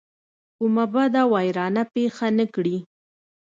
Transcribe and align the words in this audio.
کومه 0.57 0.85
بده 0.93 1.21
ویرانه 1.33 1.83
پېښه 1.93 2.27
نه 2.37 2.45
کړي. 2.53 2.77